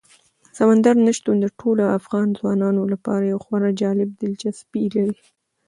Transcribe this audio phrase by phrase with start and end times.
[0.57, 5.23] سمندر نه شتون د ټولو افغان ځوانانو لپاره یوه خورا جالب دلچسپي لري.